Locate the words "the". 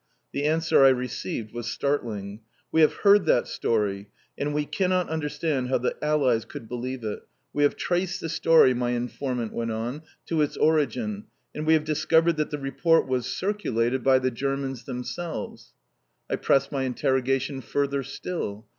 0.31-0.45, 5.77-5.95, 8.19-8.27, 12.49-12.57, 14.17-14.31